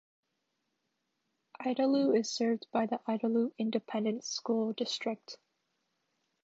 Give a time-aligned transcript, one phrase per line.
[1.63, 5.37] Idalou is served by the Idalou Independent School District.